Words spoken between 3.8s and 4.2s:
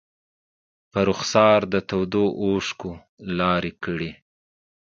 کړي